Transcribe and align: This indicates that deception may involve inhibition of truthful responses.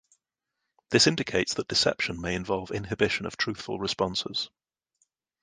This 0.89 1.05
indicates 1.05 1.53
that 1.53 1.67
deception 1.67 2.19
may 2.19 2.33
involve 2.33 2.71
inhibition 2.71 3.27
of 3.27 3.37
truthful 3.37 3.77
responses. 3.79 4.49